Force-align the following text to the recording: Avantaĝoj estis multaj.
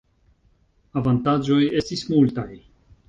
Avantaĝoj 1.01 1.59
estis 1.83 2.03
multaj. 2.11 2.49